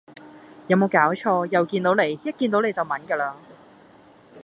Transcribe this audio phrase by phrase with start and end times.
[0.65, 3.35] 有冇搞錯又見到你一見到你就炆㗎喇